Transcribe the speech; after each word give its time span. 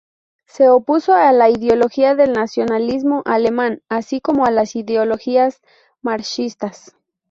Se 0.47 0.67
opuso 0.67 1.13
a 1.13 1.31
la 1.31 1.51
ideología 1.51 2.15
del 2.15 2.33
nacional-socialismo 2.33 3.21
alemán, 3.23 3.83
así 3.87 4.19
como 4.19 4.45
a 4.45 4.49
las 4.49 4.75
ideologías 4.75 5.61
marxistas. 6.01 6.95